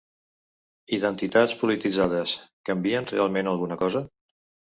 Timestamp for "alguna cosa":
3.53-4.05